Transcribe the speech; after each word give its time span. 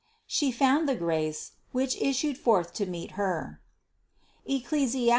She 0.25 0.51
found 0.51 0.89
the 0.89 0.95
grace, 0.95 1.51
which 1.73 1.95
issued 2.01 2.35
forth 2.35 2.73
to 2.73 2.87
meet 2.87 3.11
her 3.21 3.61
(Eccli. 4.49 4.89